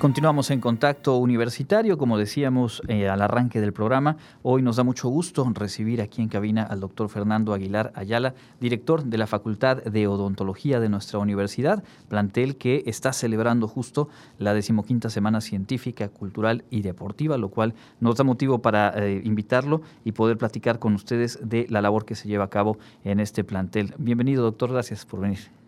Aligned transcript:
Continuamos 0.00 0.50
en 0.50 0.62
contacto 0.62 1.18
universitario, 1.18 1.98
como 1.98 2.16
decíamos 2.16 2.80
eh, 2.88 3.10
al 3.10 3.20
arranque 3.20 3.60
del 3.60 3.74
programa. 3.74 4.16
Hoy 4.42 4.62
nos 4.62 4.76
da 4.76 4.82
mucho 4.82 5.10
gusto 5.10 5.46
recibir 5.52 6.00
aquí 6.00 6.22
en 6.22 6.30
cabina 6.30 6.62
al 6.62 6.80
doctor 6.80 7.10
Fernando 7.10 7.52
Aguilar 7.52 7.92
Ayala, 7.94 8.32
director 8.60 9.04
de 9.04 9.18
la 9.18 9.26
Facultad 9.26 9.84
de 9.84 10.06
Odontología 10.06 10.80
de 10.80 10.88
nuestra 10.88 11.18
universidad, 11.18 11.84
plantel 12.08 12.56
que 12.56 12.82
está 12.86 13.12
celebrando 13.12 13.68
justo 13.68 14.08
la 14.38 14.54
decimoquinta 14.54 15.10
Semana 15.10 15.42
Científica, 15.42 16.08
Cultural 16.08 16.64
y 16.70 16.80
Deportiva, 16.80 17.36
lo 17.36 17.50
cual 17.50 17.74
nos 18.00 18.16
da 18.16 18.24
motivo 18.24 18.62
para 18.62 18.94
eh, 18.96 19.20
invitarlo 19.22 19.82
y 20.02 20.12
poder 20.12 20.38
platicar 20.38 20.78
con 20.78 20.94
ustedes 20.94 21.38
de 21.42 21.66
la 21.68 21.82
labor 21.82 22.06
que 22.06 22.14
se 22.14 22.26
lleva 22.26 22.44
a 22.44 22.50
cabo 22.50 22.78
en 23.04 23.20
este 23.20 23.44
plantel. 23.44 23.92
Bienvenido, 23.98 24.44
doctor, 24.44 24.72
gracias 24.72 25.04
por 25.04 25.20
venir 25.20 25.59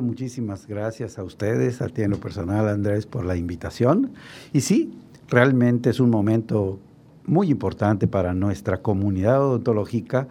muchísimas 0.00 0.66
gracias 0.66 1.18
a 1.18 1.24
ustedes, 1.24 1.80
a 1.80 1.88
ti 1.88 2.02
en 2.02 2.10
lo 2.10 2.18
personal, 2.18 2.68
Andrés, 2.68 3.06
por 3.06 3.24
la 3.24 3.36
invitación. 3.36 4.12
Y 4.52 4.60
sí, 4.60 4.92
realmente 5.28 5.90
es 5.90 6.00
un 6.00 6.10
momento 6.10 6.78
muy 7.24 7.50
importante 7.50 8.06
para 8.06 8.34
nuestra 8.34 8.78
comunidad 8.78 9.42
odontológica 9.42 10.28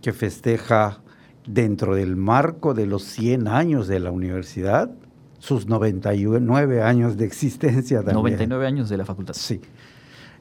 que 0.00 0.12
festeja 0.12 1.00
dentro 1.46 1.94
del 1.94 2.16
marco 2.16 2.74
de 2.74 2.86
los 2.86 3.04
100 3.04 3.48
años 3.48 3.88
de 3.88 4.00
la 4.00 4.10
universidad, 4.10 4.90
sus 5.38 5.66
99 5.66 6.82
años 6.82 7.16
de 7.16 7.24
existencia 7.24 7.98
también. 7.98 8.16
99 8.16 8.66
años 8.66 8.88
de 8.88 8.96
la 8.96 9.04
facultad. 9.04 9.34
Sí. 9.34 9.60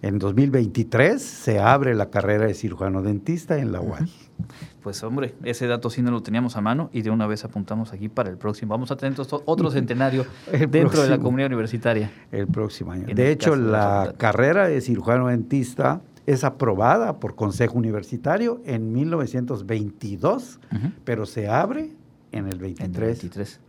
En 0.01 0.17
2023 0.17 1.21
se 1.21 1.59
abre 1.59 1.93
la 1.93 2.09
carrera 2.09 2.47
de 2.47 2.55
cirujano 2.55 3.03
dentista 3.03 3.57
en 3.59 3.71
la 3.71 3.81
UAI. 3.81 4.11
Pues 4.81 5.03
hombre, 5.03 5.35
ese 5.43 5.67
dato 5.67 5.91
sí 5.91 6.01
no 6.01 6.09
lo 6.09 6.23
teníamos 6.23 6.57
a 6.57 6.61
mano 6.61 6.89
y 6.91 7.03
de 7.03 7.11
una 7.11 7.27
vez 7.27 7.45
apuntamos 7.45 7.93
aquí 7.93 8.09
para 8.09 8.31
el 8.31 8.37
próximo. 8.37 8.71
Vamos 8.71 8.89
a 8.89 8.97
tener 8.97 9.15
otro 9.45 9.69
centenario 9.71 10.25
dentro 10.69 11.03
de 11.03 11.09
la 11.09 11.19
comunidad 11.19 11.47
universitaria. 11.47 12.11
El 12.31 12.47
próximo 12.47 12.91
año. 12.91 13.05
De 13.13 13.31
hecho, 13.31 13.55
la 13.55 14.15
carrera 14.17 14.67
de 14.67 14.81
cirujano 14.81 15.27
dentista 15.27 16.01
es 16.25 16.43
aprobada 16.43 17.19
por 17.19 17.35
Consejo 17.35 17.77
Universitario 17.77 18.61
en 18.65 18.91
1922, 18.93 20.59
pero 21.03 21.27
se 21.27 21.47
abre 21.47 21.91
en 22.31 22.47
el 22.47 22.57
23. 22.57 22.87
En 22.89 22.95
el 22.95 23.01
23. 23.01 23.59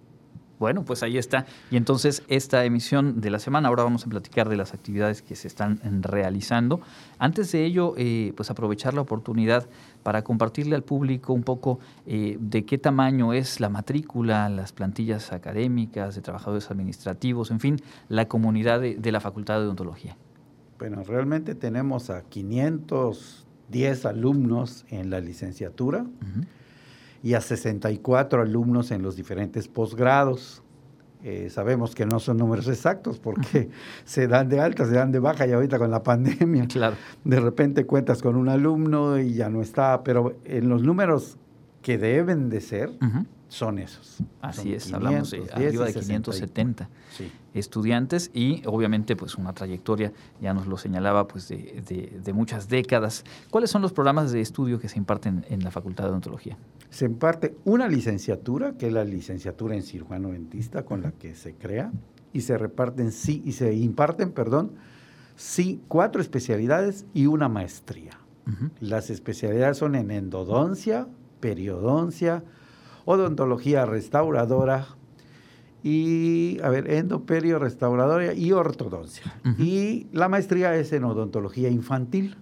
Bueno, 0.62 0.84
pues 0.84 1.02
ahí 1.02 1.18
está. 1.18 1.44
Y 1.72 1.76
entonces 1.76 2.22
esta 2.28 2.64
emisión 2.64 3.20
de 3.20 3.30
la 3.30 3.40
semana, 3.40 3.66
ahora 3.66 3.82
vamos 3.82 4.06
a 4.06 4.08
platicar 4.08 4.48
de 4.48 4.56
las 4.56 4.74
actividades 4.74 5.20
que 5.20 5.34
se 5.34 5.48
están 5.48 5.80
realizando. 6.02 6.80
Antes 7.18 7.50
de 7.50 7.64
ello, 7.64 7.94
eh, 7.96 8.32
pues 8.36 8.48
aprovechar 8.48 8.94
la 8.94 9.00
oportunidad 9.00 9.68
para 10.04 10.22
compartirle 10.22 10.76
al 10.76 10.84
público 10.84 11.32
un 11.32 11.42
poco 11.42 11.80
eh, 12.06 12.36
de 12.38 12.64
qué 12.64 12.78
tamaño 12.78 13.32
es 13.32 13.58
la 13.58 13.70
matrícula, 13.70 14.48
las 14.48 14.72
plantillas 14.72 15.32
académicas, 15.32 16.14
de 16.14 16.22
trabajadores 16.22 16.70
administrativos, 16.70 17.50
en 17.50 17.58
fin, 17.58 17.80
la 18.08 18.28
comunidad 18.28 18.80
de, 18.80 19.10
la 19.10 19.18
Facultad 19.18 19.58
de 19.58 19.64
Odontología. 19.64 20.16
Bueno, 20.78 21.02
realmente 21.02 21.56
tenemos 21.56 22.08
a 22.08 22.22
510 22.22 24.06
alumnos 24.06 24.84
en 24.90 25.10
la 25.10 25.18
licenciatura 25.18 26.06
y 27.22 27.34
a 27.34 27.40
64 27.40 28.42
alumnos 28.42 28.90
en 28.90 29.02
los 29.02 29.16
diferentes 29.16 29.68
posgrados. 29.68 30.62
Eh, 31.24 31.50
sabemos 31.50 31.94
que 31.94 32.04
no 32.04 32.18
son 32.18 32.38
números 32.38 32.66
exactos 32.66 33.20
porque 33.20 33.68
se 34.04 34.26
dan 34.26 34.48
de 34.48 34.58
alta, 34.58 34.84
se 34.86 34.94
dan 34.94 35.12
de 35.12 35.20
baja 35.20 35.46
y 35.46 35.52
ahorita 35.52 35.78
con 35.78 35.90
la 35.90 36.02
pandemia. 36.02 36.66
Claro. 36.66 36.96
De 37.24 37.38
repente 37.38 37.86
cuentas 37.86 38.22
con 38.22 38.34
un 38.34 38.48
alumno 38.48 39.18
y 39.20 39.34
ya 39.34 39.48
no 39.48 39.62
está, 39.62 40.02
pero 40.02 40.34
en 40.44 40.68
los 40.68 40.82
números 40.82 41.38
que 41.82 41.98
deben 41.98 42.48
de 42.48 42.60
ser, 42.60 42.90
son 43.48 43.78
esos. 43.78 44.18
Así 44.40 44.72
es, 44.72 44.92
hablamos 44.92 45.30
de 45.30 45.46
arriba 45.52 45.84
de 45.84 45.92
570 45.92 46.88
estudiantes 47.54 48.30
y 48.32 48.62
obviamente 48.64 49.14
pues 49.14 49.34
una 49.36 49.52
trayectoria, 49.52 50.12
ya 50.40 50.54
nos 50.54 50.66
lo 50.66 50.78
señalaba, 50.78 51.28
pues 51.28 51.48
de, 51.48 52.32
muchas 52.32 52.68
décadas. 52.68 53.24
¿Cuáles 53.50 53.70
son 53.70 53.82
los 53.82 53.92
programas 53.92 54.32
de 54.32 54.40
estudio 54.40 54.78
que 54.78 54.88
se 54.88 54.98
imparten 54.98 55.44
en 55.50 55.62
la 55.62 55.70
Facultad 55.70 56.04
de 56.04 56.10
Odontología? 56.10 56.56
Se 56.88 57.04
imparte 57.04 57.56
una 57.64 57.88
licenciatura, 57.88 58.72
que 58.78 58.86
es 58.86 58.92
la 58.92 59.04
licenciatura 59.04 59.74
en 59.74 59.82
cirujano 59.82 60.30
dentista 60.30 60.84
con 60.84 61.02
la 61.02 61.12
que 61.12 61.34
se 61.34 61.54
crea, 61.54 61.92
y 62.32 62.42
se 62.42 62.56
reparten 62.56 63.12
sí, 63.12 63.42
y 63.44 63.52
se 63.52 63.74
imparten, 63.74 64.32
perdón, 64.32 64.72
sí, 65.36 65.80
cuatro 65.88 66.22
especialidades 66.22 67.04
y 67.12 67.26
una 67.26 67.48
maestría. 67.48 68.18
Las 68.80 69.08
especialidades 69.10 69.78
son 69.78 69.94
en 69.94 70.10
endodoncia, 70.10 71.06
periodoncia, 71.42 72.42
odontología 73.04 73.84
restauradora 73.84 74.86
y, 75.82 76.58
a 76.62 76.70
ver, 76.70 76.90
endoperio, 76.90 77.58
restauradora 77.58 78.32
y 78.32 78.52
ortodoncia. 78.52 79.34
Y 79.58 80.06
la 80.12 80.30
maestría 80.30 80.74
es 80.76 80.94
en 80.94 81.04
odontología 81.04 81.68
infantil. 81.68 82.36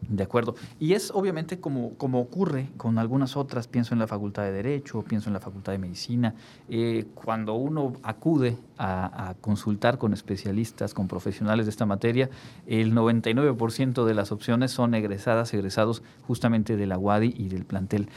De 0.00 0.22
acuerdo. 0.22 0.54
Y 0.78 0.94
es 0.94 1.10
obviamente 1.10 1.58
como, 1.58 1.94
como 1.94 2.20
ocurre 2.20 2.68
con 2.76 2.98
algunas 2.98 3.36
otras, 3.36 3.66
pienso 3.66 3.94
en 3.94 3.98
la 3.98 4.06
Facultad 4.06 4.44
de 4.44 4.52
Derecho, 4.52 5.02
pienso 5.02 5.28
en 5.28 5.34
la 5.34 5.40
Facultad 5.40 5.72
de 5.72 5.78
Medicina, 5.78 6.34
eh, 6.68 7.06
cuando 7.14 7.54
uno 7.54 7.94
acude 8.02 8.56
a, 8.78 9.34
consultar 9.40 9.98
con 9.98 10.12
especialistas, 10.12 10.94
con 10.94 11.08
profesionales 11.08 11.66
de 11.66 11.70
esta 11.70 11.84
materia, 11.84 12.30
el 12.66 12.94
99% 12.94 14.04
de 14.04 14.14
las 14.14 14.30
opciones 14.30 14.70
son 14.70 14.94
egresadas, 14.94 15.52
egresados 15.52 16.02
justamente 16.26 16.76
de 16.76 16.86
la 16.86 16.96
UADI 16.96 17.34
y 17.36 17.48
del 17.48 17.64
plantel. 17.64 18.08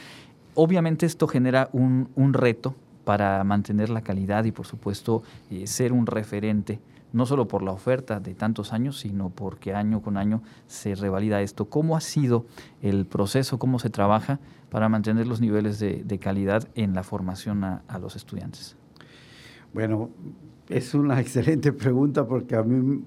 Obviamente 0.54 1.04
esto 1.04 1.26
genera 1.26 1.68
un, 1.72 2.08
reto 2.32 2.74
para 3.04 3.42
mantener 3.42 3.90
la 3.90 4.02
calidad 4.02 4.44
y 4.44 4.52
por 4.52 4.66
supuesto 4.66 5.22
eh, 5.50 5.66
ser 5.66 5.92
un 5.92 6.06
referente, 6.06 6.78
no 7.12 7.26
solo 7.26 7.48
por 7.48 7.62
la 7.62 7.72
oferta 7.72 8.20
de 8.20 8.34
tantos 8.34 8.72
años, 8.72 8.98
sino 8.98 9.30
porque 9.30 9.74
año 9.74 10.02
con 10.02 10.16
año 10.16 10.42
se 10.66 10.94
revalida 10.94 11.42
esto. 11.42 11.66
¿Cómo 11.66 11.96
ha 11.96 12.00
sido 12.00 12.46
el 12.80 13.06
proceso, 13.06 13.58
cómo 13.58 13.78
se 13.78 13.90
trabaja 13.90 14.40
para 14.70 14.88
mantener 14.88 15.26
los 15.26 15.40
niveles 15.40 15.78
de, 15.78 16.18
calidad 16.18 16.68
en 16.74 16.94
la 16.94 17.02
formación 17.02 17.64
a, 17.64 17.98
los 18.00 18.16
estudiantes? 18.16 18.76
Bueno, 19.74 20.10
es 20.68 20.94
una 20.94 21.20
excelente 21.22 21.72
pregunta 21.72 22.26
porque 22.26 22.56
a 22.56 22.62
mí 22.62 23.02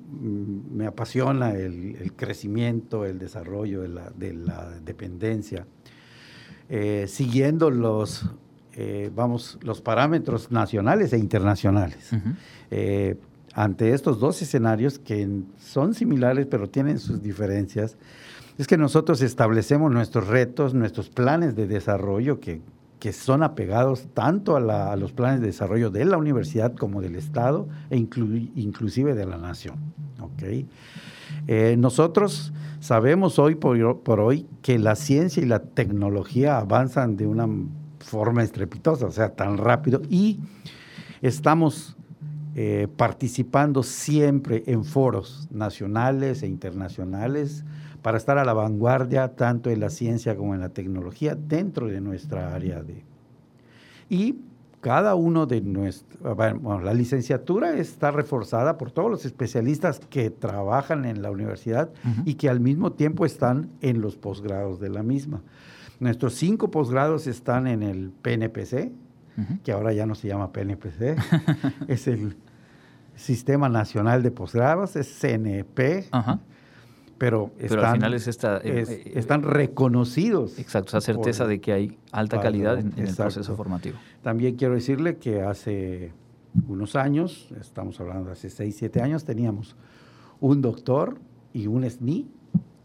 me 0.71 0.85
apasiona 0.85 1.51
el, 1.51 2.13
crecimiento, 2.15 3.05
el 3.05 3.19
desarrollo 3.19 3.81
de 3.81 4.33
la 4.33 4.69
dependencia 4.83 5.65
eh, 6.67 7.05
siguiendo 7.07 7.69
los, 7.69 8.25
eh, 8.73 9.11
vamos, 9.15 9.59
los 9.61 9.81
parámetros 9.81 10.51
nacionales 10.51 11.13
e 11.13 11.17
internacionales. 11.17 12.09
Eh, 12.71 13.17
ante 13.55 13.93
estos 13.93 14.19
dos 14.19 14.39
escenarios 14.41 14.99
que 14.99 15.27
son 15.57 15.95
similares 15.95 16.45
pero 16.45 16.69
tienen 16.69 16.99
sus 16.99 17.23
diferencias, 17.23 17.97
es 18.59 18.67
que 18.67 18.77
nosotros 18.77 19.21
establecemos 19.21 19.91
nuestros 19.91 20.27
retos, 20.27 20.75
nuestros 20.75 21.09
planes 21.09 21.55
de 21.55 21.65
desarrollo 21.65 22.39
que, 22.39 22.61
son 23.11 23.43
apegados 23.43 24.07
tanto 24.15 24.55
a, 24.55 24.95
los 24.95 25.11
planes 25.11 25.39
de 25.39 25.45
desarrollo 25.45 25.91
de 25.91 26.05
la 26.05 26.17
universidad 26.17 26.73
como 26.73 27.03
del 27.03 27.15
Estado 27.15 27.67
e 27.91 27.97
inclusive 27.97 29.13
de 29.13 29.27
la 29.27 29.37
nación. 29.37 29.75
¿okay? 30.19 30.67
nosotros 31.77 32.51
Sabemos 32.85 33.39
hoy 33.39 33.55
por, 33.55 34.19
hoy 34.19 34.45
que 34.61 34.77
la 34.77 34.95
ciencia 34.95 35.41
y 35.41 35.47
la 35.47 35.57
tecnología 35.57 36.59
avanzan 36.59 37.17
de 37.17 37.25
una 37.25 37.47
forma 37.97 38.43
estrepitosa, 38.43 39.07
o 39.07 39.11
sea, 39.11 39.29
tan 39.29 39.57
rápido, 39.57 40.03
y 40.07 40.39
estamos 41.23 41.97
eh, 42.57 42.87
participando 42.95 43.83
siempre 43.83 44.63
en 44.67 44.85
foros 44.85 45.49
nacionales 45.51 46.41
e 46.41 46.47
internacionales 46.47 47.65
para 48.01 48.17
estar 48.17 48.37
a 48.37 48.45
la 48.45 48.53
vanguardia 48.53 49.35
tanto 49.35 49.69
en 49.69 49.81
la 49.81 49.89
ciencia 49.89 50.37
como 50.37 50.55
en 50.55 50.61
la 50.61 50.69
tecnología 50.69 51.35
dentro 51.35 51.87
de 51.87 51.99
nuestra 51.99 52.55
área 52.55 52.81
de... 52.81 53.03
Y 54.09 54.39
cada 54.79 55.15
uno 55.15 55.47
de 55.47 55.59
nuestros, 55.59 56.35
bueno, 56.35 56.79
la 56.79 56.93
licenciatura 56.93 57.75
está 57.75 58.11
reforzada 58.11 58.77
por 58.77 58.91
todos 58.91 59.09
los 59.09 59.25
especialistas 59.25 59.99
que 59.99 60.29
trabajan 60.29 61.03
en 61.03 61.23
la 61.23 61.31
universidad 61.31 61.89
y 62.23 62.35
que 62.35 62.47
al 62.47 62.59
mismo 62.59 62.93
tiempo 62.93 63.25
están 63.25 63.71
en 63.81 63.99
los 63.99 64.15
posgrados 64.15 64.79
de 64.79 64.89
la 64.89 65.03
misma. 65.03 65.41
Nuestros 65.99 66.35
cinco 66.35 66.71
posgrados 66.71 67.27
están 67.27 67.67
en 67.67 67.83
el 67.83 68.11
PNPC, 68.11 68.91
que 69.63 69.71
ahora 69.71 69.91
ya 69.91 70.05
no 70.05 70.15
se 70.15 70.27
llama 70.27 70.53
PNPC, 70.53 71.17
es 71.87 72.07
el 72.07 72.37
Sistema 73.15 73.69
Nacional 73.69 74.23
de 74.23 74.31
Posgrados, 74.31 74.95
es 74.95 75.07
CNP 75.19 76.09
pero, 77.17 77.51
están, 77.57 78.03
al 78.03 78.13
eh, 78.13 78.19
eh, 78.63 79.11
están 79.15 79.43
reconocidos. 79.43 80.59
Exacto, 80.59 80.89
esa 80.89 81.01
certeza 81.01 81.47
de 81.47 81.61
que 81.61 81.71
hay 81.71 81.97
alta 82.11 82.41
calidad 82.41 82.77
en, 82.77 82.93
el 82.97 83.15
proceso 83.15 83.55
formativo. 83.55 83.97
También 84.21 84.55
quiero 84.55 84.73
decirle 84.73 85.17
que 85.17 85.41
hace 85.41 86.11
unos 86.67 86.95
años, 86.95 87.53
estamos 87.59 87.99
hablando 88.01 88.25
de 88.25 88.33
hace 88.33 88.49
6, 88.49 88.75
7 88.77 89.01
años, 89.01 89.23
teníamos 89.23 89.75
un 90.41 90.61
doctor 90.61 91.17
y 91.53 91.67
un 91.67 91.89
SNI, 91.89 92.27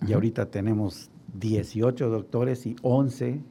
y 0.06 0.12
ahorita 0.12 0.46
tenemos 0.46 1.10
18 1.34 2.08
doctores 2.08 2.66
y 2.66 2.76
11 2.82 3.42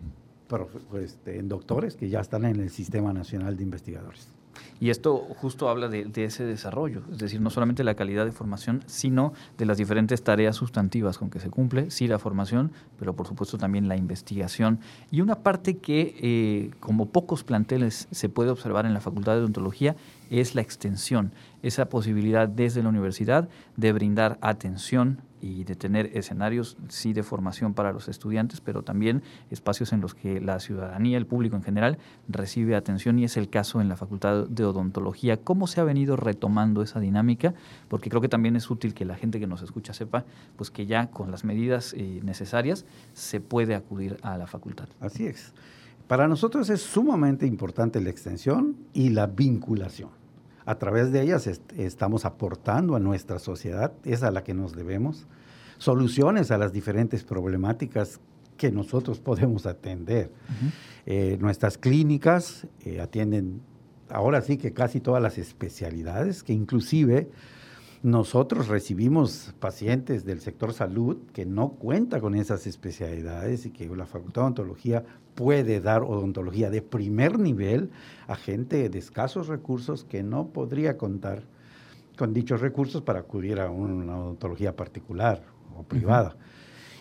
este, 0.95 1.43
doctores 1.43 1.95
que 1.95 2.09
ya 2.09 2.21
están 2.21 2.45
en 2.45 2.59
el 2.59 2.69
Sistema 2.69 3.13
Nacional 3.13 3.57
de 3.57 3.63
Investigadores. 3.63 4.38
Y 4.79 4.89
esto 4.89 5.17
justo 5.37 5.69
habla 5.69 5.87
de, 5.87 6.09
ese 6.23 6.43
desarrollo, 6.43 7.01
es 7.11 7.17
decir, 7.17 7.41
no 7.41 7.49
solamente 7.49 7.83
la 7.83 7.95
calidad 7.95 8.25
de 8.25 8.31
formación, 8.31 8.83
sino 8.87 9.33
de 9.57 9.65
las 9.65 9.77
diferentes 9.77 10.23
tareas 10.23 10.55
sustantivas 10.55 11.17
con 11.17 11.29
que 11.29 11.39
se 11.39 11.49
cumple, 11.49 11.91
sí 11.91 12.07
la 12.07 12.19
formación, 12.19 12.71
pero 12.97 13.15
por 13.15 13.27
supuesto 13.27 13.57
también 13.57 13.87
la 13.87 13.97
investigación. 13.97 14.79
Y 15.11 15.21
una 15.21 15.35
parte 15.35 15.77
que, 15.77 16.15
eh, 16.21 16.71
como 16.79 17.07
pocos 17.07 17.43
planteles, 17.43 18.07
se 18.11 18.29
puede 18.29 18.49
observar 18.49 18.85
en 18.85 18.93
la 18.93 19.01
Facultad 19.01 19.33
de 19.33 19.39
Odontología 19.39 19.95
es 20.29 20.55
la 20.55 20.61
extensión, 20.61 21.31
esa 21.63 21.89
posibilidad 21.89 22.47
desde 22.47 22.83
la 22.83 22.89
universidad 22.89 23.49
de 23.75 23.93
brindar 23.93 24.37
atención 24.41 25.21
y 25.41 25.63
de 25.63 25.75
tener 25.75 26.11
escenarios, 26.13 26.77
sí, 26.87 27.13
de 27.13 27.23
formación 27.23 27.73
para 27.73 27.91
los 27.91 28.07
estudiantes, 28.07 28.61
pero 28.61 28.83
también 28.83 29.23
espacios 29.49 29.93
en 29.93 30.01
los 30.01 30.15
que 30.15 30.41
la 30.41 30.59
ciudadanía, 30.59 31.17
el 31.17 31.25
público 31.25 31.55
en 31.55 31.63
general, 31.63 31.97
recibe 32.27 32.75
atención 32.75 33.19
y 33.19 33.23
es 33.23 33.37
el 33.37 33.49
caso 33.49 33.81
en 33.81 33.89
la 33.89 33.95
Facultad 33.95 34.47
de 34.47 34.65
Odontología. 34.65 35.37
¿Cómo 35.37 35.67
se 35.67 35.81
ha 35.81 35.83
venido 35.83 36.15
retomando 36.15 36.81
esa 36.81 36.99
dinámica? 36.99 37.53
Porque 37.87 38.09
creo 38.09 38.21
que 38.21 38.29
también 38.29 38.55
es 38.55 38.69
útil 38.69 38.93
que 38.93 39.05
la 39.05 39.15
gente 39.15 39.39
que 39.39 39.47
nos 39.47 39.61
escucha 39.61 39.93
sepa 39.93 40.25
pues 40.55 40.71
que 40.71 40.85
ya 40.85 41.07
con 41.07 41.31
las 41.31 41.43
medidas 41.43 41.93
eh, 41.93 42.19
necesarias 42.23 42.85
se 43.13 43.39
puede 43.39 43.75
acudir 43.75 44.17
a 44.21 44.37
la 44.37 44.47
facultad. 44.47 44.87
Así 44.99 45.25
es. 45.25 45.53
Para 46.07 46.27
nosotros 46.27 46.69
es 46.69 46.81
sumamente 46.81 47.45
importante 47.45 48.01
la 48.01 48.09
extensión 48.09 48.75
y 48.93 49.09
la 49.09 49.27
vinculación 49.27 50.18
a 50.69 50.77
través 50.77 51.11
de 51.11 51.23
ellas 51.23 51.49
estamos 51.77 52.25
aportando 52.25 52.95
a 52.95 52.99
nuestra 52.99 53.39
sociedad, 53.39 53.91
es 54.05 54.21
a 54.21 54.29
la 54.29 54.43
que 54.43 54.53
nos 54.53 54.75
debemos, 54.75 55.25
soluciones 55.79 56.51
a 56.51 56.59
las 56.59 56.71
diferentes 56.71 57.23
problemáticas 57.23 58.19
que 58.55 58.69
nosotros 58.69 59.19
podemos 59.29 59.65
atender. 59.65 60.31
Eh, 61.07 61.39
nuestras 61.41 61.79
clínicas 61.79 62.67
eh, 62.85 63.01
atienden 63.01 63.61
ahora 64.09 64.43
sí 64.43 64.57
que 64.57 64.71
casi 64.71 64.99
todas 64.99 65.23
las 65.23 65.39
especialidades, 65.39 66.43
que 66.43 66.53
inclusive 66.53 67.31
nosotros 68.01 68.69
recibimos 68.69 69.53
pacientes 69.59 70.23
del 70.23 70.39
sector 70.39 70.73
salud 70.73 71.17
que 71.33 71.45
no 71.45 71.71
cuenta 71.71 72.21
con 72.21 72.33
esas 72.33 72.65
especialidades 72.65 73.65
y 73.65 73.71
que 73.71 73.87
la 73.87 74.05
Facultad 74.05 74.41
de 74.41 74.45
Odontología 74.45 75.03
puede 75.35 75.81
dar 75.81 76.03
odontología 76.03 76.69
de 76.69 76.81
primer 76.81 77.39
nivel 77.39 77.89
a 78.27 78.35
gente 78.35 78.87
de 78.87 78.99
escasos 78.99 79.47
recursos 79.47 80.05
que 80.05 80.23
no 80.23 80.47
podría 80.47 80.97
contar 80.97 81.43
con 82.17 82.33
dichos 82.33 82.61
recursos 82.61 83.01
para 83.01 83.19
acudir 83.19 83.59
a 83.59 83.69
una 83.69 84.17
odontología 84.17 84.75
particular 84.75 85.43
o 85.77 85.83
privada. 85.83 86.37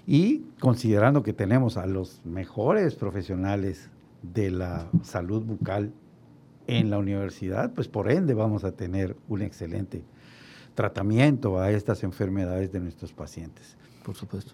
Y 0.05 0.47
considerando 0.59 1.23
que 1.23 1.33
tenemos 1.33 1.77
a 1.77 1.87
los 1.87 2.21
mejores 2.25 2.97
profesionales 2.97 3.89
de 4.23 4.51
la 4.51 4.89
salud 5.03 5.45
bucal 5.45 5.93
en 6.67 6.91
la 6.91 6.99
universidad, 6.99 7.73
pues 7.73 7.87
por 7.87 8.11
ende 8.11 8.35
vamos 8.35 8.65
a 8.65 8.73
tener 8.73 9.17
un 9.29 9.43
excelente 9.43 10.03
tratamiento 10.79 11.59
a 11.59 11.73
estas 11.73 12.05
enfermedades 12.05 12.71
de 12.71 12.79
nuestros 12.79 13.13
pacientes. 13.13 13.77
Por 14.05 14.15
supuesto. 14.15 14.53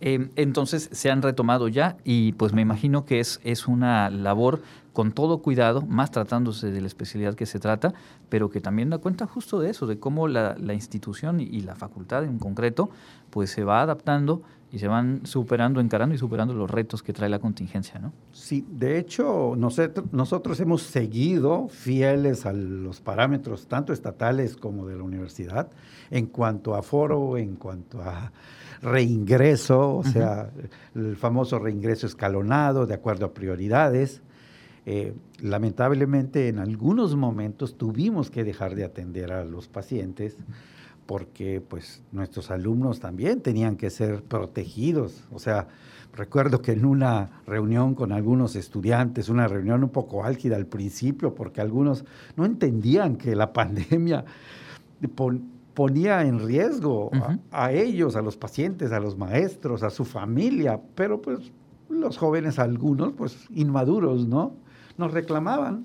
Em, 0.00 0.30
entonces 0.34 0.88
se 0.90 1.12
han 1.12 1.22
retomado 1.22 1.68
ya 1.68 1.96
y 2.02 2.32
pues 2.32 2.52
me 2.52 2.60
imagino 2.60 3.04
que 3.04 3.20
es, 3.20 3.38
es 3.44 3.68
una 3.68 4.10
labor 4.10 4.62
con 4.92 5.12
todo 5.12 5.38
cuidado, 5.38 5.82
más 5.82 6.10
tratándose 6.10 6.72
de 6.72 6.80
la 6.80 6.88
especialidad 6.88 7.36
que 7.36 7.46
se 7.46 7.60
trata, 7.60 7.94
pero 8.28 8.50
que 8.50 8.60
también 8.60 8.90
da 8.90 8.98
cuenta 8.98 9.28
justo 9.28 9.60
de 9.60 9.70
eso, 9.70 9.86
de 9.86 10.00
cómo 10.00 10.26
la, 10.26 10.56
institución 10.74 11.38
y, 11.38 11.60
la 11.60 11.76
facultad 11.76 12.24
en 12.24 12.40
concreto 12.40 12.90
pues 13.30 13.50
se 13.50 13.62
va 13.62 13.80
adaptando 13.80 14.42
y 14.72 14.78
se 14.78 14.88
van 14.88 15.26
superando, 15.26 15.80
encarando 15.80 16.14
y 16.14 16.18
superando 16.18 16.54
los 16.54 16.70
retos 16.70 17.02
que 17.02 17.12
trae 17.12 17.28
la 17.28 17.38
contingencia, 17.38 18.00
¿no? 18.00 18.12
Sí, 18.32 18.64
de 18.70 18.98
hecho, 18.98 19.54
nosotros, 19.54 20.06
nosotros 20.12 20.58
hemos 20.60 20.82
seguido 20.82 21.68
fieles 21.68 22.46
a 22.46 22.54
los 22.54 23.02
parámetros 23.02 23.66
tanto 23.66 23.92
estatales 23.92 24.56
como 24.56 24.86
de 24.86 24.96
la 24.96 25.02
universidad 25.02 25.70
en 26.10 26.26
cuanto 26.26 26.74
a 26.74 26.82
foro, 26.82 27.36
en 27.36 27.56
cuanto 27.56 28.00
a 28.00 28.32
reingreso, 28.80 29.96
o 29.96 30.04
sea, 30.04 30.50
el 30.94 31.16
famoso 31.16 31.58
reingreso 31.58 32.06
escalonado 32.06 32.86
de 32.86 32.94
acuerdo 32.94 33.26
a 33.26 33.34
prioridades. 33.34 34.22
Eh, 34.84 35.14
lamentablemente 35.40 36.48
en 36.48 36.58
algunos 36.58 37.14
momentos 37.14 37.76
tuvimos 37.76 38.30
que 38.30 38.42
dejar 38.42 38.74
de 38.74 38.84
atender 38.84 39.32
a 39.32 39.44
los 39.44 39.68
pacientes 39.68 40.36
porque 41.12 41.60
pues 41.60 42.02
nuestros 42.10 42.50
alumnos 42.50 42.98
también 42.98 43.42
tenían 43.42 43.76
que 43.76 43.90
ser 43.90 44.22
protegidos. 44.22 45.24
O 45.30 45.38
sea, 45.38 45.68
recuerdo 46.14 46.62
que 46.62 46.72
en 46.72 46.86
una 46.86 47.42
reunión 47.46 47.94
con 47.94 48.12
algunos 48.12 48.56
estudiantes, 48.56 49.28
una 49.28 49.46
reunión 49.46 49.84
un 49.84 49.90
poco 49.90 50.24
álgida 50.24 50.56
al 50.56 50.64
principio, 50.64 51.34
porque 51.34 51.60
algunos 51.60 52.06
no 52.34 52.46
entendían 52.46 53.16
que 53.16 53.36
la 53.36 53.52
pandemia 53.52 54.24
ponía 55.74 56.22
en 56.22 56.46
riesgo 56.46 57.10
a, 57.50 57.72
ellos, 57.72 58.16
a 58.16 58.22
los 58.22 58.38
pacientes, 58.38 58.90
a 58.90 58.98
los 58.98 59.18
maestros, 59.18 59.82
a 59.82 59.90
su 59.90 60.06
familia, 60.06 60.80
pero 60.94 61.20
pues 61.20 61.40
los 61.90 62.16
jóvenes, 62.16 62.58
algunos, 62.58 63.12
pues 63.12 63.36
inmaduros, 63.50 64.26
¿no? 64.26 64.54
Nos 64.96 65.12
reclamaban. 65.12 65.84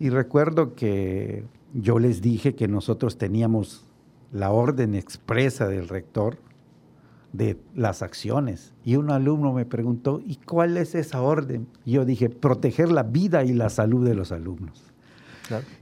Y 0.00 0.10
recuerdo 0.10 0.74
que 0.74 1.44
yo 1.72 2.00
les 2.00 2.20
dije 2.20 2.56
que 2.56 2.66
nosotros 2.66 3.16
teníamos 3.16 3.84
la 4.32 4.50
orden 4.50 4.94
expresa 4.94 5.66
del 5.68 5.88
rector 5.88 6.38
de 7.32 7.58
las 7.74 8.02
acciones. 8.02 8.72
Y 8.84 8.96
un 8.96 9.10
alumno 9.10 9.52
me 9.52 9.64
preguntó, 9.64 10.20
¿y 10.24 10.36
cuál 10.36 10.76
es 10.76 10.94
esa 10.94 11.20
orden? 11.22 11.66
Y 11.84 11.92
yo 11.92 12.04
dije, 12.04 12.30
proteger 12.30 12.90
la 12.90 13.02
vida 13.02 13.44
y 13.44 13.52
la 13.52 13.68
salud 13.68 14.06
de 14.06 14.14
los 14.14 14.32
alumnos. 14.32 14.82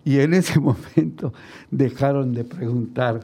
Y 0.04 0.20
en 0.20 0.34
ese 0.34 0.60
momento 0.60 1.32
dejaron 1.70 2.32
de 2.32 2.44
preguntar. 2.44 3.20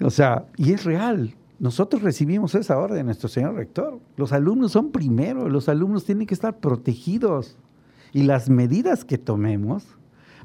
O 0.00 0.10
sea, 0.10 0.46
y 0.56 0.72
es 0.72 0.84
real. 0.84 1.34
Nosotros 1.58 2.02
recibimos 2.02 2.54
esa 2.54 2.76
orden 2.76 2.98
de 2.98 3.04
nuestro 3.04 3.28
señor 3.28 3.54
rector. 3.54 3.98
Los 4.16 4.32
alumnos 4.32 4.72
son 4.72 4.90
primero, 4.90 5.48
los 5.48 5.70
alumnos 5.70 6.04
tienen 6.04 6.26
que 6.26 6.34
estar 6.34 6.58
protegidos. 6.58 7.56
Y 8.12 8.24
las 8.24 8.50
medidas 8.50 9.04
que 9.04 9.18
tomemos 9.18 9.84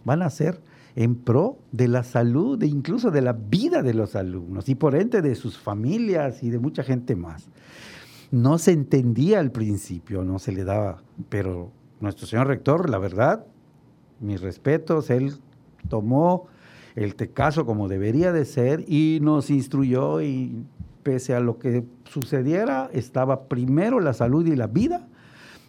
van 0.05 0.21
a 0.21 0.29
ser 0.29 0.61
en 0.95 1.15
pro 1.15 1.57
de 1.71 1.87
la 1.87 2.03
salud 2.03 2.61
e 2.61 2.67
incluso 2.67 3.11
de 3.11 3.21
la 3.21 3.33
vida 3.33 3.81
de 3.81 3.93
los 3.93 4.15
alumnos 4.15 4.69
y 4.69 4.75
por 4.75 4.95
ende 4.95 5.21
de 5.21 5.35
sus 5.35 5.57
familias 5.57 6.43
y 6.43 6.49
de 6.49 6.59
mucha 6.59 6.83
gente 6.83 7.15
más. 7.15 7.49
No 8.31 8.57
se 8.57 8.71
entendía 8.71 9.39
al 9.39 9.51
principio, 9.51 10.23
no 10.23 10.39
se 10.39 10.51
le 10.51 10.63
daba, 10.63 11.01
pero 11.29 11.71
nuestro 11.99 12.27
señor 12.27 12.47
rector, 12.47 12.89
la 12.89 12.97
verdad, 12.97 13.45
mis 14.19 14.41
respetos, 14.41 15.09
él 15.09 15.33
tomó 15.89 16.47
el 16.95 17.15
caso 17.15 17.65
como 17.65 17.87
debería 17.87 18.31
de 18.31 18.45
ser 18.45 18.85
y 18.87 19.19
nos 19.21 19.49
instruyó 19.49 20.21
y 20.21 20.65
pese 21.03 21.33
a 21.33 21.39
lo 21.39 21.57
que 21.57 21.83
sucediera, 22.05 22.89
estaba 22.93 23.45
primero 23.45 23.99
la 23.99 24.13
salud 24.13 24.45
y 24.45 24.55
la 24.55 24.67
vida, 24.67 25.07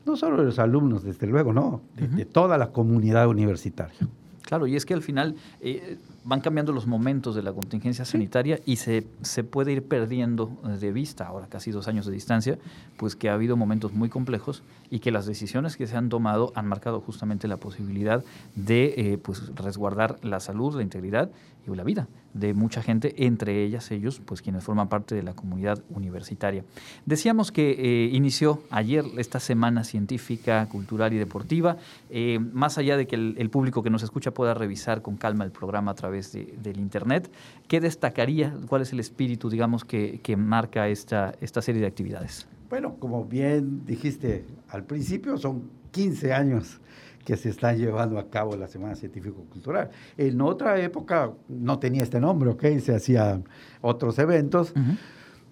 no 0.04 0.16
solo 0.16 0.36
de 0.38 0.44
los 0.44 0.58
alumnos, 0.58 1.04
desde 1.04 1.26
luego, 1.26 1.52
no, 1.52 1.80
de, 1.96 2.24
toda 2.24 2.58
la 2.58 2.70
comunidad 2.72 3.28
universitaria. 3.28 4.08
Claro, 4.42 4.66
y 4.66 4.76
es 4.76 4.84
que 4.84 4.94
al 4.94 5.02
final 5.02 5.36
eh, 5.60 5.98
van 6.24 6.40
cambiando 6.40 6.72
los 6.72 6.86
momentos 6.86 7.34
de 7.34 7.42
la 7.42 7.52
contingencia 7.52 8.04
sanitaria 8.04 8.60
y 8.66 8.76
se, 8.76 9.06
se 9.22 9.44
puede 9.44 9.72
ir 9.72 9.84
perdiendo 9.84 10.50
de 10.80 10.92
vista, 10.92 11.26
ahora 11.26 11.46
casi 11.46 11.70
dos 11.70 11.88
años 11.88 12.06
de 12.06 12.12
distancia, 12.12 12.58
pues 12.96 13.16
que 13.16 13.30
ha 13.30 13.34
habido 13.34 13.56
momentos 13.56 13.92
muy 13.92 14.08
complejos 14.08 14.62
y 14.90 14.98
que 14.98 15.10
las 15.10 15.26
decisiones 15.26 15.76
que 15.76 15.86
se 15.86 15.96
han 15.96 16.08
tomado 16.08 16.52
han 16.54 16.66
marcado 16.66 17.00
justamente 17.00 17.48
la 17.48 17.56
posibilidad 17.56 18.24
de 18.54 18.94
eh, 18.96 19.18
pues 19.18 19.54
resguardar 19.54 20.18
la 20.22 20.40
salud, 20.40 20.76
la 20.76 20.82
integridad 20.82 21.30
y 21.66 21.74
la 21.74 21.84
vida 21.84 22.08
de 22.34 22.54
mucha 22.54 22.82
gente, 22.82 23.26
entre 23.26 23.62
ellas 23.62 23.90
ellos, 23.90 24.20
pues 24.24 24.42
quienes 24.42 24.64
forman 24.64 24.88
parte 24.88 25.14
de 25.14 25.22
la 25.22 25.34
comunidad 25.34 25.82
universitaria. 25.90 26.64
Decíamos 27.04 27.52
que 27.52 27.72
eh, 27.72 28.10
inició 28.12 28.62
ayer 28.70 29.04
esta 29.18 29.38
semana 29.38 29.84
científica, 29.84 30.66
cultural 30.68 31.12
y 31.12 31.18
deportiva. 31.18 31.76
Eh, 32.10 32.38
más 32.38 32.78
allá 32.78 32.96
de 32.96 33.06
que 33.06 33.16
el, 33.16 33.50
público 33.50 33.82
que 33.82 33.90
nos 33.90 34.02
escucha 34.02 34.32
pueda 34.32 34.54
revisar 34.54 35.02
con 35.02 35.16
calma 35.16 35.44
el 35.44 35.50
programa 35.50 35.90
a 35.90 35.94
través 35.94 36.32
del 36.32 36.78
Internet, 36.78 37.30
¿qué 37.68 37.80
destacaría? 37.80 38.54
¿Cuál 38.66 38.82
es 38.82 38.92
el 38.92 39.00
espíritu, 39.00 39.50
digamos, 39.50 39.84
que, 39.84 40.20
que 40.22 40.36
marca 40.36 40.88
esta, 40.88 41.34
esta 41.40 41.60
serie 41.60 41.82
de 41.82 41.86
actividades? 41.86 42.46
Bueno, 42.70 42.96
como 42.98 43.26
bien 43.26 43.84
dijiste 43.84 44.46
al 44.70 44.84
principio, 44.84 45.36
son 45.36 45.64
15 45.90 46.32
años 46.32 46.80
que 47.24 47.36
se 47.36 47.48
están 47.48 47.78
llevando 47.78 48.18
a 48.18 48.28
cabo 48.28 48.56
la 48.56 48.68
Semana 48.68 48.94
Científico-Cultural. 48.94 49.90
En 50.16 50.40
otra 50.40 50.80
época 50.80 51.32
no 51.48 51.78
tenía 51.78 52.02
este 52.02 52.20
nombre, 52.20 52.50
¿ok? 52.50 52.64
Se 52.80 52.94
hacían 52.94 53.44
otros 53.80 54.18
eventos, 54.18 54.72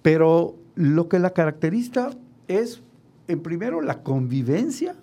pero 0.03 0.57
lo 0.75 1.09
que 1.09 1.19
la 1.19 1.31
caracteriza 1.31 2.11
es, 2.49 2.83
en 3.29 3.41
primero, 3.41 3.81
la 3.81 4.03
convivencia 4.03 4.97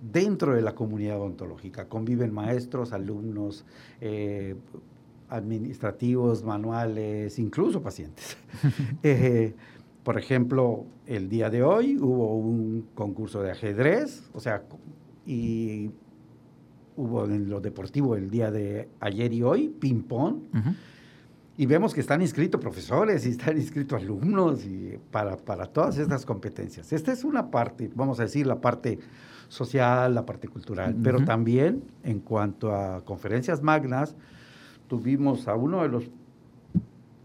dentro 0.00 0.54
de 0.54 0.62
la 0.62 0.74
comunidad 0.74 1.20
ontológica. 1.20 1.86
Conviven 1.88 2.32
maestros, 2.32 2.92
alumnos, 2.92 3.64
eh, 4.00 4.56
administrativos, 5.28 6.42
manuales, 6.42 7.38
incluso 7.38 7.82
pacientes. 7.82 8.36
Eh, 9.02 9.54
por 10.02 10.18
ejemplo, 10.18 10.86
el 11.06 11.28
día 11.28 11.50
de 11.50 11.62
hoy 11.62 11.96
hubo 12.00 12.34
un 12.36 12.86
concurso 12.94 13.42
de 13.42 13.50
ajedrez, 13.50 14.28
o 14.32 14.40
sea, 14.40 14.62
y 15.30 15.92
hubo 16.96 17.24
en 17.24 17.48
lo 17.48 17.60
deportivo 17.60 18.16
el 18.16 18.30
día 18.30 18.50
de 18.50 18.88
ayer 18.98 19.32
y 19.32 19.44
hoy, 19.44 19.68
ping-pong. 19.68 20.38
Y 21.56 21.66
vemos 21.66 21.94
que 21.94 22.00
están 22.00 22.20
inscritos 22.20 22.60
profesores 22.60 23.24
y 23.26 23.28
están 23.28 23.56
inscritos 23.56 24.02
alumnos 24.02 24.64
y 24.64 24.98
para, 25.12 25.36
para 25.36 25.66
todas 25.66 25.98
estas 25.98 26.26
competencias. 26.26 26.92
Esta 26.92 27.12
es 27.12 27.22
una 27.22 27.48
parte, 27.48 27.90
vamos 27.94 28.18
a 28.18 28.24
decir, 28.24 28.44
la 28.44 28.60
parte 28.60 28.98
social, 29.46 30.14
la 30.14 30.26
parte 30.26 30.48
cultural, 30.48 30.96
pero 31.00 31.24
también 31.24 31.84
en 32.02 32.18
cuanto 32.18 32.74
a 32.74 33.04
conferencias 33.04 33.62
magnas, 33.62 34.16
tuvimos 34.88 35.46
a 35.46 35.54
uno 35.54 35.82
de 35.82 35.88
los 35.88 36.10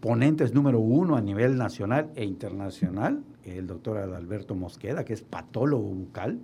ponentes 0.00 0.54
número 0.54 0.78
uno 0.78 1.16
a 1.16 1.20
nivel 1.20 1.56
nacional 1.56 2.12
e 2.14 2.24
internacional, 2.24 3.24
el 3.46 3.66
doctor 3.66 3.98
Alberto 3.98 4.54
Mosqueda, 4.54 5.04
que 5.04 5.12
es 5.12 5.22
patólogo 5.22 5.84
bucal, 5.84 6.40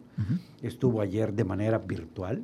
estuvo 0.62 1.00
ayer 1.00 1.32
de 1.32 1.44
manera 1.44 1.78
virtual. 1.78 2.42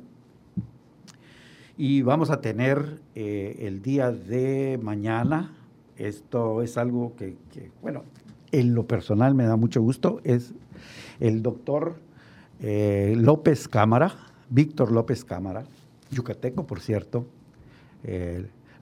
Y 1.77 2.01
vamos 2.01 2.29
a 2.29 2.41
tener 2.41 2.99
eh, 3.15 3.57
el 3.61 3.81
día 3.81 4.11
de 4.11 4.77
mañana, 4.81 5.53
esto 5.97 6.61
es 6.61 6.77
algo 6.77 7.15
que, 7.15 7.37
bueno, 7.81 8.03
en 8.51 8.75
lo 8.75 8.85
personal 8.85 9.33
me 9.33 9.45
da 9.45 9.55
mucho 9.55 9.81
gusto, 9.81 10.19
es 10.23 10.53
el 11.19 11.41
doctor 11.41 11.95
eh, 12.59 13.13
López 13.17 13.67
Cámara, 13.67 14.13
Víctor 14.49 14.91
López 14.91 15.23
Cámara, 15.23 15.63
yucateco, 16.11 16.67
por 16.67 16.81
cierto, 16.81 17.25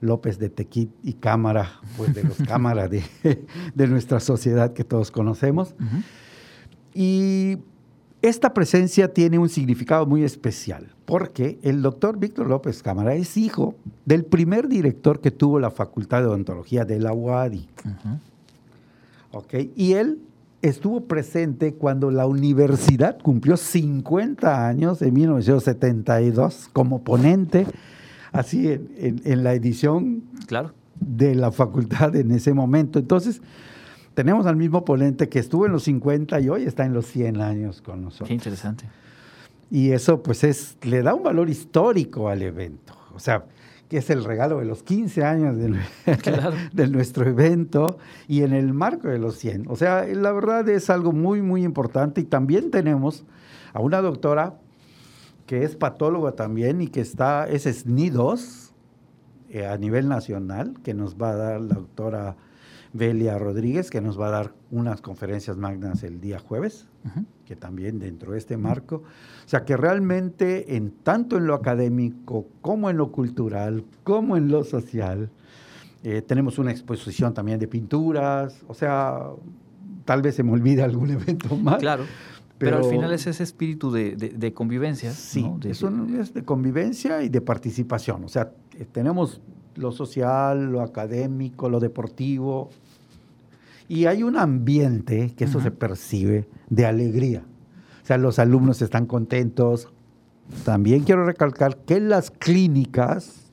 López 0.00 0.38
de 0.38 0.48
Tequit 0.48 0.90
y 1.02 1.14
Cámara, 1.14 1.80
pues 1.96 2.14
de 2.14 2.24
los 2.24 2.36
cámaras 2.48 2.90
de, 2.90 3.02
de, 3.74 3.86
nuestra 3.86 4.20
sociedad 4.20 4.72
que 4.72 4.84
todos 4.84 5.10
conocemos. 5.10 5.74
Y 6.94 7.58
esta 8.22 8.52
presencia 8.52 9.12
tiene 9.12 9.38
un 9.38 9.48
significado 9.48 10.06
muy 10.06 10.24
especial, 10.24 10.94
porque 11.04 11.58
el 11.62 11.82
doctor 11.82 12.18
Víctor 12.18 12.48
López 12.48 12.82
Cámara 12.82 13.14
es 13.14 13.36
hijo 13.36 13.76
del 14.04 14.24
primer 14.24 14.68
director 14.68 15.20
que 15.20 15.30
tuvo 15.30 15.60
la 15.60 15.70
Facultad 15.70 16.20
de 16.20 16.26
Odontología 16.26 16.84
de 16.84 16.98
la 16.98 17.12
UADI. 17.12 17.68
Y 19.76 19.92
él 19.92 20.20
estuvo 20.62 21.02
presente 21.02 21.74
cuando 21.74 22.10
la 22.10 22.26
universidad 22.26 23.18
cumplió 23.20 23.56
50 23.56 24.66
años 24.66 25.02
en 25.02 25.14
1972 25.14 26.70
como 26.72 27.02
ponente 27.02 27.66
así 28.32 28.68
en, 28.68 29.44
la 29.44 29.54
edición 29.54 30.24
claro. 30.46 30.72
de 31.00 31.34
la 31.34 31.52
facultad 31.52 32.14
en 32.16 32.30
ese 32.30 32.52
momento. 32.52 32.98
Entonces, 32.98 33.40
tenemos 34.14 34.46
al 34.46 34.56
mismo 34.56 34.84
ponente 34.84 35.28
que 35.28 35.38
estuvo 35.38 35.66
en 35.66 35.72
los 35.72 35.84
50 35.84 36.40
y 36.40 36.48
hoy 36.48 36.64
está 36.64 36.84
en 36.84 36.92
los 36.92 37.06
100 37.06 37.40
años 37.40 37.82
con 37.82 38.02
nosotros. 38.02 38.28
Qué 38.28 38.34
interesante. 38.34 38.84
Y 39.70 39.90
eso 39.90 40.22
pues 40.22 40.44
es, 40.44 40.76
le 40.82 41.02
da 41.02 41.14
un 41.14 41.22
valor 41.22 41.50
histórico 41.50 42.28
al 42.28 42.42
evento. 42.42 42.94
O 43.14 43.20
sea, 43.20 43.44
que 43.88 43.98
es 43.98 44.10
el 44.10 44.24
regalo 44.24 44.58
de 44.58 44.66
los 44.66 44.82
15 44.82 45.24
años 45.24 45.56
de, 45.56 45.78
de, 46.72 46.88
nuestro 46.88 47.26
evento 47.26 47.98
y 48.26 48.42
en 48.42 48.52
el 48.52 48.72
marco 48.74 49.08
de 49.08 49.18
los 49.18 49.36
100. 49.36 49.66
O 49.68 49.76
sea, 49.76 50.04
la 50.04 50.32
verdad 50.32 50.68
es 50.68 50.90
algo 50.90 51.12
muy, 51.12 51.42
muy 51.42 51.64
importante 51.64 52.20
y 52.20 52.24
también 52.24 52.70
tenemos 52.70 53.24
a 53.72 53.80
una 53.80 54.00
doctora 54.00 54.54
que 55.48 55.64
es 55.64 55.76
patóloga 55.76 56.32
también 56.32 56.82
y 56.82 56.88
que 56.88 57.00
está, 57.00 57.48
es 57.48 57.62
SNI 57.62 58.10
2 58.10 58.74
eh, 59.48 59.66
a 59.66 59.78
nivel 59.78 60.06
nacional, 60.06 60.74
que 60.84 60.92
nos 60.92 61.16
va 61.16 61.30
a 61.30 61.36
dar 61.36 61.60
la 61.62 61.74
doctora 61.76 62.36
Belia 62.92 63.38
Rodríguez, 63.38 63.88
que 63.88 64.02
nos 64.02 64.20
va 64.20 64.28
a 64.28 64.30
dar 64.30 64.54
unas 64.70 65.00
conferencias 65.00 65.56
magnas 65.56 66.02
el 66.02 66.20
día 66.20 66.38
jueves, 66.38 66.86
que 67.46 67.56
también 67.56 67.98
dentro 67.98 68.32
de 68.32 68.38
este 68.38 68.58
marco. 68.58 68.96
O 68.96 69.48
sea 69.48 69.64
que 69.64 69.78
realmente, 69.78 70.76
en 70.76 70.90
tanto 70.90 71.38
en 71.38 71.46
lo 71.46 71.54
académico, 71.54 72.46
como 72.60 72.90
en 72.90 72.98
lo 72.98 73.10
cultural, 73.10 73.86
como 74.04 74.36
en 74.36 74.48
lo 74.48 74.64
social, 74.64 75.30
eh, 76.04 76.20
tenemos 76.20 76.58
una 76.58 76.72
exposición 76.72 77.32
también 77.32 77.58
de 77.58 77.68
pinturas, 77.68 78.62
o 78.68 78.74
sea, 78.74 79.30
tal 80.04 80.20
vez 80.20 80.34
se 80.34 80.42
me 80.42 80.52
olvide 80.52 80.82
algún 80.82 81.10
evento 81.12 81.56
más. 81.56 81.78
Claro. 81.78 82.04
Pero, 82.58 82.78
al 82.78 82.84
final 82.84 83.12
es 83.12 83.26
ese 83.26 83.44
espíritu 83.44 83.92
de, 83.92 84.52
convivencia. 84.52 85.12
Sí, 85.12 85.48
es 85.64 86.34
de 86.34 86.44
convivencia 86.44 87.22
y 87.22 87.28
de 87.28 87.40
participación. 87.40 88.24
O 88.24 88.28
sea, 88.28 88.50
eh, 88.76 88.86
tenemos 88.90 89.40
lo 89.76 89.92
social, 89.92 90.66
lo 90.72 90.82
académico, 90.82 91.68
lo 91.68 91.78
deportivo. 91.78 92.70
Y 93.88 94.06
hay 94.06 94.22
un 94.22 94.36
ambiente, 94.36 95.32
que 95.36 95.44
eso 95.44 95.60
se 95.60 95.70
percibe, 95.70 96.48
de 96.68 96.84
alegría. 96.84 97.44
O 98.02 98.06
sea, 98.06 98.18
los 98.18 98.38
alumnos 98.38 98.82
están 98.82 99.06
contentos. 99.06 99.88
También 100.64 101.04
quiero 101.04 101.24
recalcar 101.24 101.76
que 101.76 102.00
las 102.00 102.30
clínicas 102.30 103.48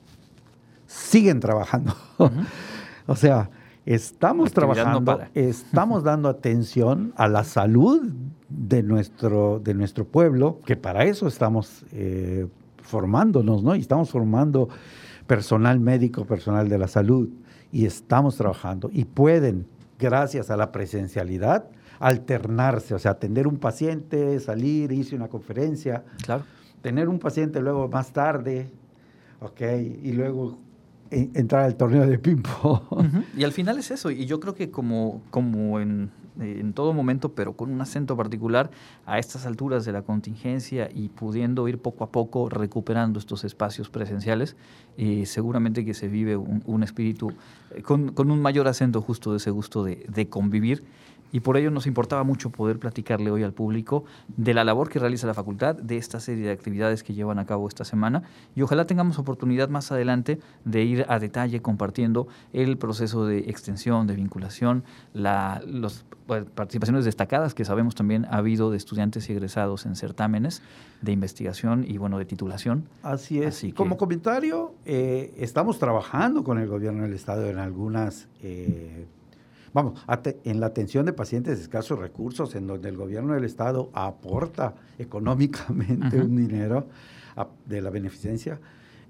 siguen 0.86 1.40
trabajando. 1.40 1.94
o 3.06 3.16
sea, 3.16 3.50
estamos 3.86 4.52
trabajando, 4.52 5.20
estamos 5.34 6.02
dando 6.02 6.28
atención 6.28 7.12
a 7.16 7.28
la 7.28 7.44
salud 7.44 8.12
de 8.48 8.82
nuestro, 8.82 9.60
de 9.60 9.74
nuestro 9.74 10.04
pueblo, 10.04 10.60
que 10.66 10.76
para 10.76 11.04
eso 11.04 11.28
estamos 11.28 11.84
eh, 11.92 12.46
formándonos, 12.82 13.62
¿no? 13.62 13.74
Y 13.76 13.80
estamos 13.80 14.10
formando 14.10 14.68
personal 15.26 15.80
médico, 15.80 16.24
personal 16.24 16.68
de 16.68 16.78
la 16.78 16.88
salud, 16.88 17.28
y 17.72 17.86
estamos 17.86 18.36
trabajando. 18.36 18.90
Y 18.92 19.04
pueden, 19.04 19.66
gracias 19.98 20.50
a 20.50 20.56
la 20.56 20.72
presencialidad, 20.72 21.66
alternarse, 22.00 22.94
o 22.94 22.98
sea, 22.98 23.12
atender 23.12 23.46
un 23.46 23.56
paciente, 23.56 24.38
salir, 24.40 24.92
irse 24.92 25.14
una 25.16 25.28
conferencia, 25.28 26.04
claro. 26.24 26.44
tener 26.82 27.08
un 27.08 27.18
paciente 27.18 27.60
luego 27.60 27.88
más 27.88 28.12
tarde, 28.12 28.70
¿ok? 29.40 29.60
Y 30.02 30.12
luego 30.12 30.58
entrar 31.10 31.64
al 31.64 31.76
torneo 31.76 32.06
de 32.06 32.18
ping-pong. 32.18 33.24
Y 33.36 33.44
al 33.44 33.52
final 33.52 33.78
es 33.78 33.90
eso, 33.90 34.10
y 34.10 34.26
yo 34.26 34.40
creo 34.40 34.54
que 34.54 34.70
como, 34.70 35.22
como 35.30 35.80
en, 35.80 36.10
todo 36.74 36.92
momento, 36.92 37.32
pero 37.32 37.54
con 37.54 37.70
un 37.70 37.80
acento 37.80 38.14
particular 38.14 38.70
a 39.06 39.18
estas 39.18 39.46
alturas 39.46 39.86
de 39.86 39.92
la 39.92 40.02
contingencia 40.02 40.90
y 40.92 41.08
pudiendo 41.08 41.66
ir 41.66 41.78
poco 41.78 42.04
a 42.04 42.10
poco 42.10 42.50
recuperando 42.50 43.18
estos 43.18 43.44
espacios 43.44 43.88
presenciales, 43.88 44.54
eh, 44.98 45.24
seguramente 45.24 45.84
que 45.84 45.94
se 45.94 46.08
vive 46.08 46.36
un, 46.36 46.82
espíritu 46.82 47.32
eh, 47.74 47.80
con, 47.80 48.12
un 48.18 48.42
mayor 48.42 48.68
acento 48.68 49.00
justo 49.00 49.30
de 49.30 49.38
ese 49.38 49.50
gusto 49.50 49.82
de, 49.82 50.04
de 50.08 50.28
convivir 50.28 50.84
y 51.32 51.40
por 51.40 51.56
ello 51.56 51.70
nos 51.70 51.86
importaba 51.86 52.24
mucho 52.24 52.50
poder 52.50 52.78
platicarle 52.78 53.30
hoy 53.30 53.42
al 53.42 53.52
público 53.52 54.04
de 54.36 54.54
la 54.54 54.64
labor 54.64 54.88
que 54.88 54.98
realiza 54.98 55.26
la 55.26 55.34
facultad, 55.34 55.74
de 55.74 55.96
esta 55.96 56.20
serie 56.20 56.46
de 56.46 56.52
actividades 56.52 57.02
que 57.02 57.14
llevan 57.14 57.38
a 57.38 57.46
cabo 57.46 57.68
esta 57.68 57.84
semana 57.84 58.22
y 58.54 58.62
ojalá 58.62 58.86
tengamos 58.86 59.18
oportunidad 59.18 59.68
más 59.68 59.92
adelante 59.92 60.38
de 60.64 60.82
ir 60.82 61.06
a 61.08 61.18
detalle 61.18 61.60
compartiendo 61.60 62.28
el 62.52 62.76
proceso 62.78 63.26
de 63.26 63.38
extensión, 63.38 64.06
de 64.06 64.14
vinculación, 64.14 64.84
las 65.12 66.04
pues, 66.26 66.44
participaciones 66.44 67.04
destacadas 67.04 67.54
que 67.54 67.64
sabemos 67.64 67.94
también 67.94 68.26
ha 68.26 68.38
habido 68.38 68.70
de 68.70 68.76
estudiantes 68.76 69.28
y 69.28 69.32
egresados 69.32 69.86
en 69.86 69.96
certámenes 69.96 70.62
de 71.02 71.12
investigación 71.12 71.84
y 71.86 71.98
bueno, 71.98 72.18
de 72.18 72.24
titulación. 72.24 72.88
Así 73.02 73.42
es. 73.42 73.64
Como 73.74 73.96
comentario, 73.96 74.74
eh, 74.84 75.34
estamos 75.38 75.78
trabajando 75.78 76.42
con 76.44 76.58
el 76.58 76.68
gobierno 76.68 77.02
del 77.02 77.12
Estado 77.12 77.48
en 77.48 77.58
algunas... 77.58 78.28
Eh, 78.42 79.06
vamos, 79.76 80.00
en 80.44 80.58
la 80.58 80.66
atención 80.68 81.04
de 81.04 81.12
pacientes 81.12 81.58
de 81.58 81.62
escasos 81.62 81.98
recursos, 81.98 82.54
en 82.54 82.66
donde 82.66 82.88
el 82.88 82.96
gobierno 82.96 83.34
del 83.34 83.44
Estado 83.44 83.90
aporta 83.92 84.74
económicamente 84.98 86.18
un 86.18 86.34
dinero 86.34 86.86
de 87.66 87.82
la 87.82 87.90
beneficencia, 87.90 88.58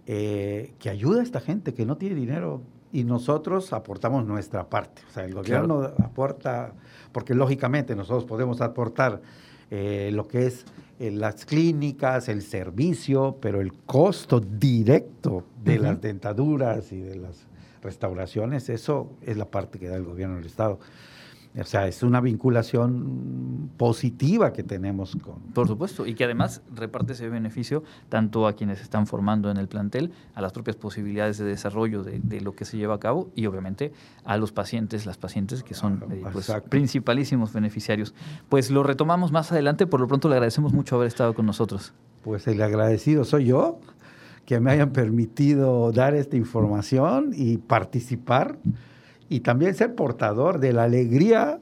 eh, 0.08 0.74
que 0.80 0.90
ayuda 0.90 1.20
a 1.20 1.22
esta 1.22 1.40
gente 1.40 1.72
que 1.72 1.86
no 1.86 1.96
tiene 1.96 2.16
dinero. 2.16 2.62
Y 2.92 3.04
nosotros 3.04 3.72
aportamos 3.72 4.26
nuestra 4.26 4.68
parte. 4.68 5.02
O 5.08 5.12
sea, 5.12 5.24
el 5.24 5.34
gobierno 5.34 5.82
aporta, 5.98 6.72
porque 7.12 7.34
lógicamente 7.34 7.94
nosotros 7.94 8.24
podemos 8.24 8.60
aportar 8.60 9.22
eh, 9.70 10.10
lo 10.12 10.26
que 10.26 10.46
es 10.46 10.64
eh, 10.98 11.12
las 11.12 11.44
clínicas, 11.44 12.28
el 12.28 12.42
servicio, 12.42 13.36
pero 13.40 13.60
el 13.60 13.72
costo 13.72 14.40
directo 14.40 15.44
de 15.62 15.78
las 15.78 16.00
dentaduras 16.00 16.90
y 16.90 17.00
de 17.00 17.16
las 17.16 17.46
restauraciones, 17.86 18.68
eso 18.68 19.12
es 19.22 19.36
la 19.36 19.46
parte 19.46 19.78
que 19.78 19.88
da 19.88 19.96
el 19.96 20.04
gobierno 20.04 20.36
del 20.36 20.46
Estado. 20.46 20.80
O 21.58 21.64
sea, 21.64 21.86
es 21.86 22.02
una 22.02 22.20
vinculación 22.20 23.70
positiva 23.78 24.52
que 24.52 24.62
tenemos 24.62 25.16
con... 25.16 25.40
Por 25.54 25.66
supuesto, 25.66 26.04
y 26.04 26.14
que 26.14 26.24
además 26.24 26.60
reparte 26.74 27.14
ese 27.14 27.30
beneficio 27.30 27.82
tanto 28.10 28.46
a 28.46 28.52
quienes 28.54 28.82
están 28.82 29.06
formando 29.06 29.50
en 29.50 29.56
el 29.56 29.66
plantel, 29.66 30.12
a 30.34 30.42
las 30.42 30.52
propias 30.52 30.76
posibilidades 30.76 31.38
de 31.38 31.46
desarrollo 31.46 32.02
de, 32.02 32.40
lo 32.42 32.54
que 32.54 32.66
se 32.66 32.76
lleva 32.76 32.96
a 32.96 33.00
cabo 33.00 33.30
y 33.34 33.46
obviamente 33.46 33.92
a 34.24 34.36
los 34.36 34.52
pacientes, 34.52 35.06
las 35.06 35.16
pacientes 35.16 35.62
que 35.62 35.72
son 35.72 36.04
eh, 36.10 36.22
pues, 36.30 36.52
principalísimos 36.68 37.54
beneficiarios. 37.54 38.14
Pues 38.50 38.70
lo 38.70 38.82
retomamos 38.82 39.32
más 39.32 39.50
adelante, 39.50 39.86
por 39.86 40.00
lo 40.00 40.08
pronto 40.08 40.28
le 40.28 40.34
agradecemos 40.34 40.74
mucho 40.74 40.96
haber 40.96 41.08
estado 41.08 41.32
con 41.32 41.46
nosotros. 41.46 41.94
Pues 42.22 42.46
el 42.48 42.60
agradecido 42.60 43.24
soy 43.24 43.46
yo 43.46 43.80
que 44.46 44.60
me 44.60 44.70
hayan 44.70 44.92
permitido 44.92 45.92
dar 45.92 46.14
esta 46.14 46.36
información 46.36 47.32
y 47.34 47.58
participar 47.58 48.56
y 49.28 49.40
también 49.40 49.74
ser 49.74 49.94
portador 49.94 50.60
de 50.60 50.72
la 50.72 50.84
alegría 50.84 51.60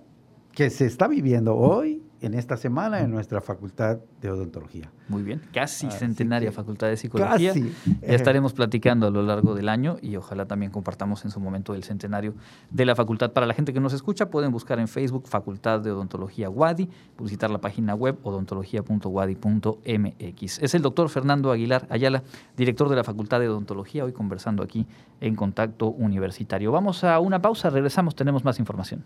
que 0.53 0.71
se 0.71 0.87
está 0.87 1.09
viviendo 1.09 1.57
hoy 1.57 2.04
en 2.25 2.35
esta 2.35 2.57
semana 2.57 3.01
en 3.01 3.11
nuestra 3.11 3.41
Facultad 3.41 3.99
de 4.21 4.31
Odontología. 4.31 4.93
Muy 5.09 5.23
bien, 5.23 5.41
casi 5.53 5.91
centenaria 5.91 6.53
Facultad 6.53 6.87
de 6.89 6.97
Psicología. 6.97 7.53
Casi. 7.53 7.75
Ya 7.87 8.15
estaremos 8.15 8.55
platicando 8.55 9.07
a 9.07 9.11
lo 9.11 9.23
largo 9.23 9.55
del 9.55 9.69
año 9.69 9.99
y 10.01 10.17
ojalá 10.17 10.47
también 10.47 10.73
compartamos 10.73 11.23
en 11.27 11.31
su 11.31 11.41
momento 11.41 11.75
el 11.75 11.85
centenario 11.85 12.33
de 12.71 12.87
la 12.87 12.97
facultad. 12.97 13.33
Para 13.33 13.47
la 13.47 13.53
gente 13.53 13.75
que 13.75 13.81
nos 13.81 13.93
escucha, 13.93 14.31
pueden 14.31 14.53
buscar 14.53 14.79
en 14.79 14.89
Facebook 14.89 15.29
Facultad 15.29 15.81
de 15.81 15.91
Odontología 15.91 16.49
Wadi, 16.49 16.89
visitar 17.21 17.51
la 17.51 17.61
página 17.61 17.95
web 17.95 18.17
odontología.wadi.mx. 18.23 20.63
Es 20.63 20.75
el 20.75 20.83
doctor 20.83 21.11
Fernando 21.11 21.53
Aguilar 21.53 21.87
Ayala, 21.91 22.23
director 22.57 22.89
de 22.89 22.97
la 22.97 23.05
Facultad 23.05 23.41
de 23.41 23.51
Odontología, 23.51 24.05
hoy 24.05 24.13
conversando 24.13 24.63
aquí 24.63 24.87
en 25.21 25.37
Contacto 25.37 25.91
Universitario. 25.91 26.73
Vamos 26.73 27.05
a 27.05 27.21
una 27.21 27.43
pausa, 27.43 27.69
regresamos, 27.69 28.15
tenemos 28.15 28.43
más 28.45 28.59
información. 28.59 29.05